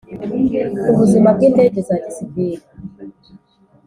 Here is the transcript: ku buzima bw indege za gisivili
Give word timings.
ku 0.83 0.91
buzima 0.99 1.29
bw 1.35 1.41
indege 1.47 1.79
za 1.87 1.95
gisivili 2.03 2.65